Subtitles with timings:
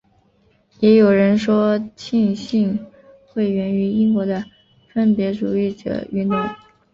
[0.79, 2.87] 也有人说浸信
[3.23, 4.43] 会源于英国的
[4.91, 6.39] 分别主义者运动。